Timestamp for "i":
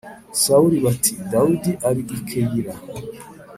2.17-2.17